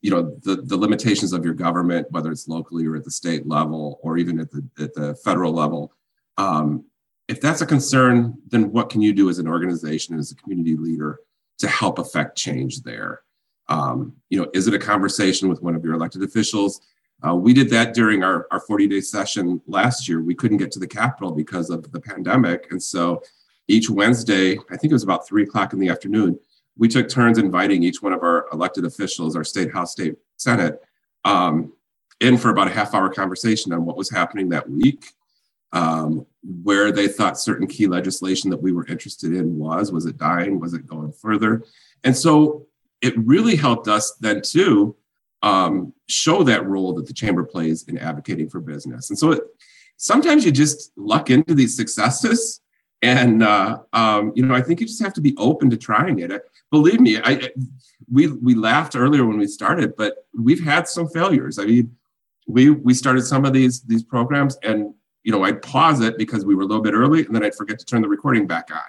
[0.00, 3.46] you know the, the limitations of your government whether it's locally or at the state
[3.46, 5.92] level or even at the, at the federal level.
[6.36, 6.84] Um,
[7.28, 10.76] if that's a concern then what can you do as an organization as a community
[10.76, 11.20] leader
[11.58, 13.20] to help affect change there?
[13.68, 16.80] Um, you know is it a conversation with one of your elected officials
[17.26, 20.70] uh, we did that during our, our 40 day session last year we couldn't get
[20.72, 23.22] to the capitol because of the pandemic and so
[23.68, 26.38] each wednesday i think it was about three o'clock in the afternoon
[26.78, 30.80] we took turns inviting each one of our elected officials, our state house, state senate,
[31.24, 31.72] um,
[32.20, 35.12] in for about a half hour conversation on what was happening that week,
[35.72, 36.24] um,
[36.62, 39.92] where they thought certain key legislation that we were interested in was.
[39.92, 40.58] Was it dying?
[40.58, 41.64] Was it going further?
[42.04, 42.66] And so
[43.02, 44.96] it really helped us then too
[45.42, 49.10] um, show that role that the chamber plays in advocating for business.
[49.10, 49.42] And so it,
[49.96, 52.60] sometimes you just luck into these successes.
[53.02, 56.18] And uh, um, you know, I think you just have to be open to trying
[56.18, 56.32] it
[56.70, 57.50] believe me, I
[58.10, 61.58] we we laughed earlier when we started, but we've had some failures.
[61.58, 61.96] I mean,
[62.46, 66.44] we we started some of these these programs, and you know, I'd pause it because
[66.44, 68.68] we were a little bit early, and then I'd forget to turn the recording back
[68.70, 68.80] on.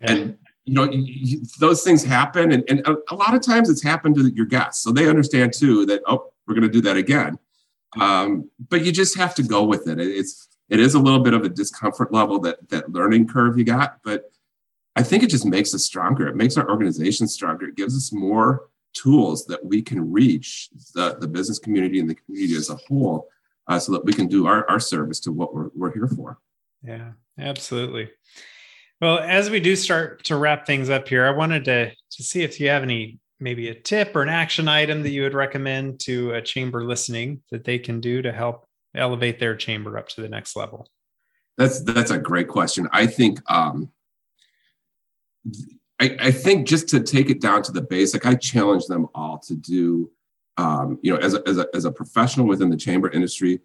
[0.00, 0.12] Yeah.
[0.12, 3.82] And you know, you, those things happen, and, and a, a, lot of times it's
[3.82, 6.96] happened to your guests, so they understand too that oh, we're going to do that
[6.96, 7.38] again.
[7.98, 10.00] Um, but you just have to go with it.
[10.00, 13.64] It's it is a little bit of a discomfort level that that learning curve you
[13.64, 14.30] got, but
[14.96, 16.26] I think it just makes us stronger.
[16.26, 17.68] It makes our organization stronger.
[17.68, 22.14] It gives us more tools that we can reach the, the business community and the
[22.14, 23.28] community as a whole
[23.68, 26.38] uh, so that we can do our, our service to what we're, we're here for.
[26.82, 28.10] Yeah, absolutely.
[29.00, 32.42] Well, as we do start to wrap things up here, I wanted to, to see
[32.42, 36.00] if you have any maybe a tip or an action item that you would recommend
[36.00, 40.22] to a chamber listening that they can do to help elevate their chamber up to
[40.22, 40.88] the next level.
[41.58, 42.88] That's that's a great question.
[42.92, 43.90] I think um,
[46.00, 49.38] I, I, think just to take it down to the basic, I challenge them all
[49.46, 50.10] to do,
[50.58, 53.60] um, you know, as a, as, a, as a professional within the chamber industry,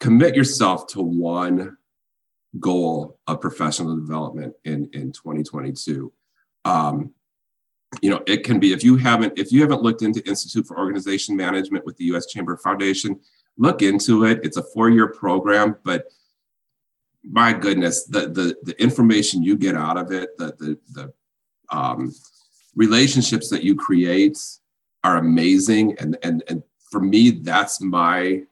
[0.00, 1.78] commit yourself to one
[2.58, 6.12] goal of professional development in, in 2022.
[6.64, 7.12] Um,
[8.02, 10.78] you know, it can be if you haven't if you haven't looked into Institute for
[10.78, 12.26] Organization Management with the U.S.
[12.26, 13.18] Chamber Foundation,
[13.58, 14.40] look into it.
[14.44, 16.04] It's a four-year program, but
[17.24, 21.12] my goodness, the the the information you get out of it, the the the
[21.76, 22.12] um,
[22.76, 24.38] relationships that you create
[25.02, 28.42] are amazing and and and for me that's my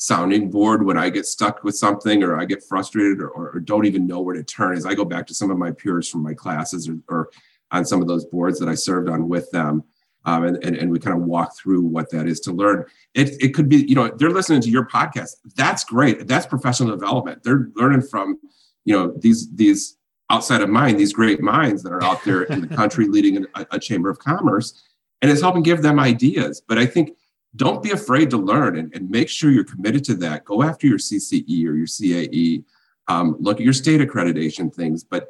[0.00, 3.84] sounding board when i get stuck with something or i get frustrated or, or, don't
[3.84, 6.22] even know where to turn is i go back to some of my peers from
[6.22, 7.30] my classes or, or
[7.70, 9.84] on some of those boards that i served on with them
[10.24, 12.84] um, and, and, and we kind of walk through what that is to learn.
[13.14, 15.36] It, it could be you know they're listening to your podcast.
[15.56, 16.26] That's great.
[16.26, 17.42] That's professional development.
[17.42, 18.38] They're learning from
[18.84, 19.96] you know these these
[20.28, 23.66] outside of mine, these great minds that are out there in the country leading a,
[23.72, 24.80] a, chamber of commerce,
[25.22, 26.62] and it's helping give them ideas.
[26.66, 27.16] But I think
[27.56, 30.44] don't be afraid to learn and, and make sure you're committed to that.
[30.44, 32.64] Go after your CCE or your CAE.
[33.08, 35.02] Um, look at your state accreditation things.
[35.02, 35.28] But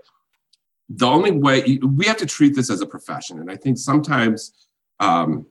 [0.89, 4.67] the only way we have to treat this as a profession, and I think sometimes
[4.99, 5.47] um,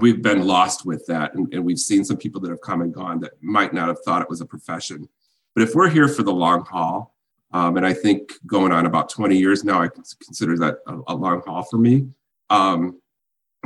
[0.00, 2.92] we've been lost with that, and, and we've seen some people that have come and
[2.92, 5.08] gone that might not have thought it was a profession.
[5.54, 7.14] But if we're here for the long haul,
[7.52, 11.14] um, and I think going on about 20 years now, I consider that a, a
[11.14, 12.08] long haul for me.
[12.50, 13.00] Um,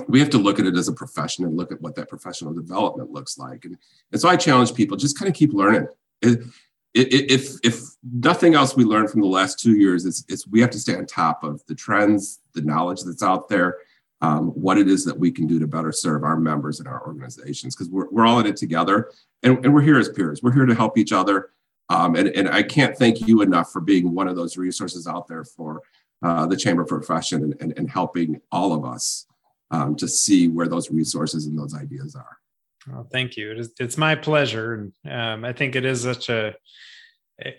[0.09, 2.53] we have to look at it as a profession and look at what that professional
[2.53, 3.64] development looks like.
[3.64, 3.76] And,
[4.12, 5.88] and so I challenge people just kind of keep learning.
[6.93, 10.70] If, if nothing else we learned from the last two years is, is we have
[10.70, 13.78] to stay on top of the trends, the knowledge that's out there,
[14.22, 17.07] um, what it is that we can do to better serve our members and our
[17.07, 19.11] organizations, because we're, we're all in it together
[19.43, 20.43] and, and we're here as peers.
[20.43, 21.51] We're here to help each other.
[21.88, 25.26] Um, and, and I can't thank you enough for being one of those resources out
[25.26, 25.82] there for
[26.22, 29.26] uh, the chamber of profession and, and, and, helping all of us
[29.71, 32.37] um, to see where those resources and those ideas are.
[32.91, 33.53] Well, thank you.
[33.53, 34.93] It is, it's my pleasure.
[35.05, 36.55] And um, I think it is such a,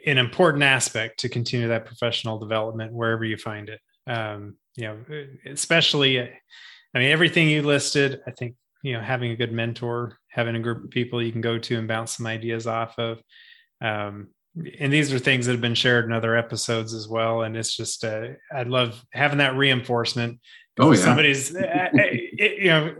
[0.06, 3.80] an important aspect to continue that professional development wherever you find it.
[4.08, 4.98] Um, you know,
[5.46, 10.56] especially, I mean, everything you listed, I think you know having a good mentor, having
[10.56, 13.22] a group of people you can go to and bounce some ideas off of.
[13.82, 14.30] Um,
[14.80, 17.44] and these are things that have been shared in other episodes as well.
[17.44, 20.40] And it's just uh, I love having that reinforcement.
[20.80, 22.96] Oh yeah, somebody's uh, it, you know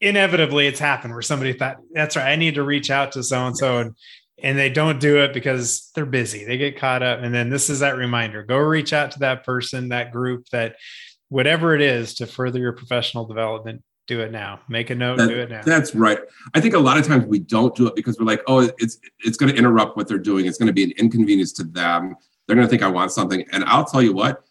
[0.00, 3.46] inevitably it's happened where somebody thought that's right i need to reach out to so
[3.46, 3.94] and so and
[4.42, 7.70] and they don't do it because they're busy they get caught up and then this
[7.70, 10.76] is that reminder go reach out to that person that group that
[11.28, 15.28] whatever it is to further your professional development do it now make a note that,
[15.28, 15.62] do it now.
[15.62, 16.18] that's right.
[16.54, 18.98] I think a lot of times we don't do it because we're like oh it's
[19.20, 22.14] it's going to interrupt what they're doing it's going to be an inconvenience to them
[22.46, 24.44] they're going to think i want something and i'll tell you what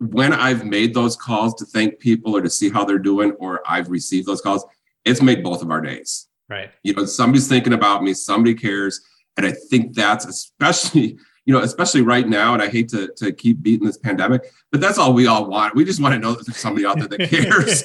[0.00, 3.62] when I've made those calls to thank people or to see how they're doing, or
[3.66, 4.64] I've received those calls,
[5.04, 6.28] it's made both of our days.
[6.48, 6.70] Right.
[6.82, 9.00] You know, somebody's thinking about me, somebody cares.
[9.36, 13.32] And I think that's especially, you know, especially right now, and I hate to, to
[13.32, 15.74] keep beating this pandemic, but that's all we all want.
[15.74, 17.84] We just want to know that there's somebody out there that cares.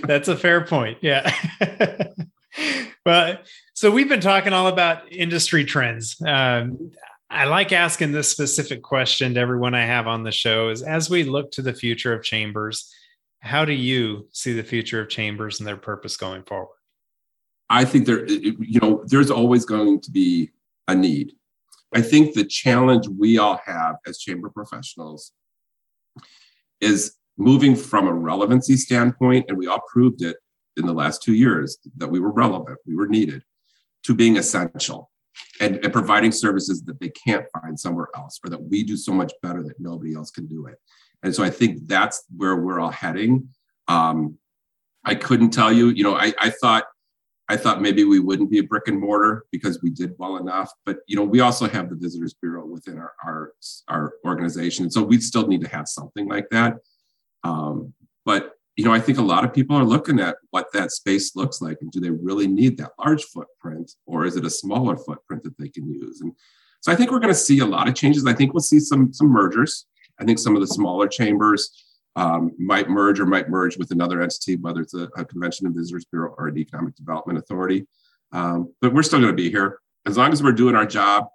[0.06, 0.98] that's a fair point.
[1.00, 1.34] Yeah.
[3.04, 6.20] but so we've been talking all about industry trends.
[6.26, 6.92] Um,
[7.30, 11.08] I like asking this specific question to everyone I have on the show is as
[11.08, 12.92] we look to the future of chambers,
[13.38, 16.76] how do you see the future of chambers and their purpose going forward?
[17.70, 20.50] I think there, you know, there's always going to be
[20.88, 21.32] a need.
[21.94, 25.30] I think the challenge we all have as chamber professionals
[26.80, 30.36] is moving from a relevancy standpoint, and we all proved it
[30.76, 33.44] in the last two years that we were relevant, we were needed,
[34.02, 35.10] to being essential
[35.60, 39.12] and, and providing services that they can't find somewhere else or that we do so
[39.12, 40.76] much better that nobody else can do it.
[41.22, 43.48] And so I think that's where we're all heading.
[43.86, 44.38] Um,
[45.04, 46.84] I couldn't tell you, you know, I, I thought
[47.48, 50.70] I thought maybe we wouldn't be a brick and mortar because we did well enough.
[50.86, 53.52] But you know, we also have the visitors bureau within our our,
[53.88, 56.76] our organization, so we still need to have something like that.
[57.42, 57.92] Um,
[58.24, 61.36] but you know, I think a lot of people are looking at what that space
[61.36, 64.96] looks like and do they really need that large footprint or is it a smaller
[64.96, 66.22] footprint that they can use?
[66.22, 66.32] And
[66.80, 68.24] so I think we're going to see a lot of changes.
[68.26, 69.84] I think we'll see some some mergers.
[70.18, 71.84] I think some of the smaller chambers
[72.16, 75.76] um, might merge or might merge with another entity, whether it's a, a convention and
[75.76, 77.86] visitors bureau or an economic development authority.
[78.32, 81.26] Um, but we're still going to be here as long as we're doing our job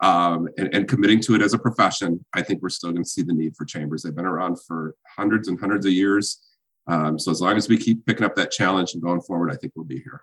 [0.00, 2.24] um, and, and, committing to it as a profession.
[2.32, 4.02] I think we're still going to see the need for chambers.
[4.02, 6.40] They've been around for hundreds and hundreds of years.
[6.86, 9.56] Um, so as long as we keep picking up that challenge and going forward, I
[9.56, 10.22] think we'll be here.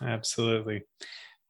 [0.00, 0.82] Absolutely.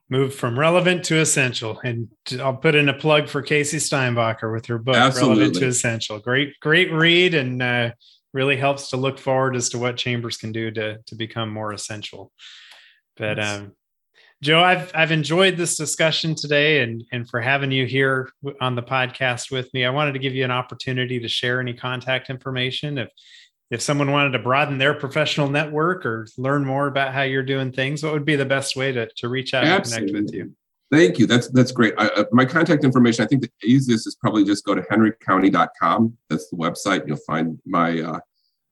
[0.09, 1.81] Move from relevant to essential.
[1.85, 2.09] And
[2.41, 5.45] I'll put in a plug for Casey Steinbacher with her book, Absolutely.
[5.45, 6.19] Relevant to Essential.
[6.19, 7.91] Great, great read and uh,
[8.33, 11.73] really helps to look forward as to what chambers can do to, to become more
[11.73, 12.31] essential.
[13.17, 13.61] But yes.
[13.61, 13.73] um,
[14.43, 18.29] Joe, I've I've enjoyed this discussion today and and for having you here
[18.61, 19.85] on the podcast with me.
[19.85, 23.09] I wanted to give you an opportunity to share any contact information if
[23.73, 27.73] if someone wanted to broaden their professional network or learn more about how you're doing
[27.73, 30.09] things, what would be the best way to, to reach out Absolutely.
[30.09, 30.55] and connect with you?
[30.91, 31.27] Thank you.
[31.27, 31.95] That's that's great.
[31.97, 33.25] I, uh, my contact information.
[33.25, 36.19] I think the easiest is probably just go to henrycounty.com.
[36.29, 37.09] That's the website.
[37.09, 38.21] You'll find my uh,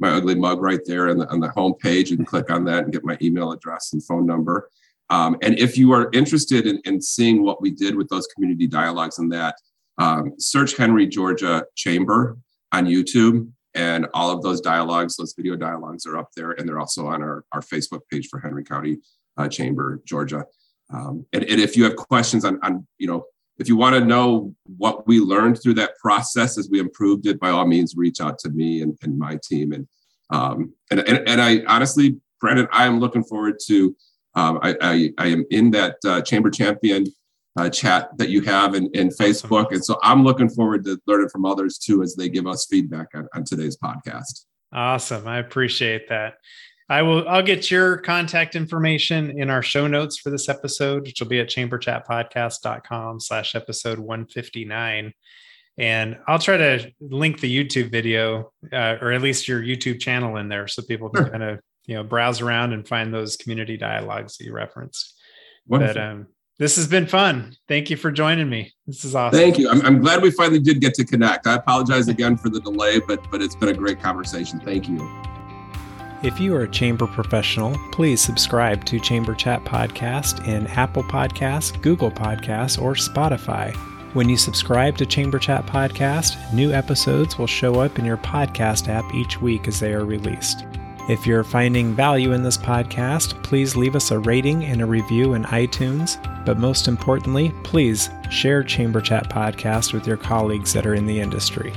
[0.00, 2.10] my ugly mug right there on the on the home page.
[2.10, 4.68] You can click on that and get my email address and phone number.
[5.08, 8.66] Um, and if you are interested in, in seeing what we did with those community
[8.66, 9.56] dialogues and that,
[9.96, 12.36] um, search Henry Georgia Chamber
[12.70, 16.80] on YouTube and all of those dialogues, those video dialogues are up there, and they're
[16.80, 18.98] also on our, our Facebook page for Henry County
[19.36, 20.44] uh, Chamber, Georgia.
[20.92, 23.24] Um, and, and, if you have questions on, on, you know,
[23.58, 27.38] if you want to know what we learned through that process as we improved it,
[27.38, 29.72] by all means, reach out to me and, and my team.
[29.72, 29.86] And,
[30.30, 33.94] um, and, and, and I honestly, Brandon, I am looking forward to,
[34.34, 37.04] um, I, I, I, am in that uh, Chamber Champion
[37.56, 39.72] uh, chat that you have in, in Facebook.
[39.72, 43.08] And so I'm looking forward to learning from others too as they give us feedback
[43.14, 44.44] on, on today's podcast.
[44.72, 45.26] Awesome.
[45.26, 46.34] I appreciate that.
[46.88, 51.20] I will I'll get your contact information in our show notes for this episode, which
[51.20, 55.12] will be at chamberchatpodcast.com slash episode 159.
[55.78, 60.36] And I'll try to link the YouTube video, uh, or at least your YouTube channel
[60.36, 61.30] in there so people can sure.
[61.30, 65.14] kind of, you know, browse around and find those community dialogues that you referenced.
[65.68, 65.94] Wonderful.
[65.94, 66.26] But um,
[66.60, 67.56] this has been fun.
[67.68, 68.72] Thank you for joining me.
[68.86, 69.36] This is awesome.
[69.40, 69.70] Thank you.
[69.70, 71.46] I'm, I'm glad we finally did get to connect.
[71.46, 74.60] I apologize again for the delay, but but it's been a great conversation.
[74.60, 74.98] Thank you.
[76.22, 81.80] If you are a chamber professional, please subscribe to Chamber Chat Podcast in Apple Podcasts,
[81.80, 83.74] Google Podcasts, or Spotify.
[84.14, 88.88] When you subscribe to Chamber Chat Podcast, new episodes will show up in your podcast
[88.88, 90.66] app each week as they are released.
[91.08, 95.34] If you're finding value in this podcast, please leave us a rating and a review
[95.34, 96.18] in iTunes.
[96.44, 101.20] But most importantly, please share Chamber Chat Podcast with your colleagues that are in the
[101.20, 101.72] industry.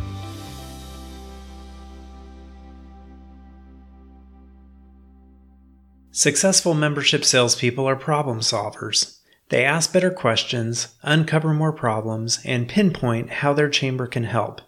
[6.12, 9.18] Successful membership salespeople are problem solvers.
[9.50, 14.62] They ask better questions, uncover more problems, and pinpoint how their chamber can help.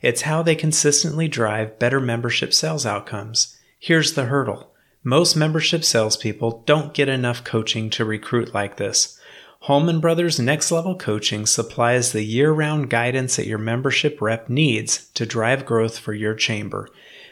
[0.00, 3.56] It's how they consistently drive better membership sales outcomes.
[3.84, 4.70] Here's the hurdle
[5.02, 9.18] most membership salespeople don't get enough coaching to recruit like this.
[9.62, 15.10] Holman Brothers Next Level Coaching supplies the year round guidance that your membership rep needs
[15.14, 16.90] to drive growth for your chamber.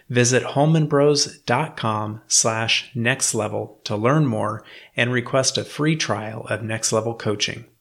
[0.09, 4.64] Visit holmanbros.com slash next level to learn more
[4.96, 7.64] and request a free trial of Next Level Coaching.